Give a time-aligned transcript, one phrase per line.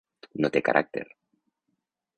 [0.45, 1.05] No té caràcter.